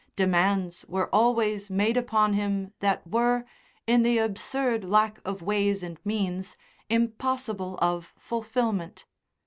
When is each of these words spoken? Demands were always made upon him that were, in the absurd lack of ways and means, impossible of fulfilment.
Demands 0.15 0.83
were 0.87 1.13
always 1.13 1.69
made 1.69 1.95
upon 1.95 2.33
him 2.33 2.73
that 2.79 3.05
were, 3.05 3.45
in 3.85 4.01
the 4.01 4.17
absurd 4.17 4.83
lack 4.83 5.19
of 5.23 5.43
ways 5.43 5.83
and 5.83 5.99
means, 6.03 6.57
impossible 6.89 7.77
of 7.83 8.11
fulfilment. 8.17 9.05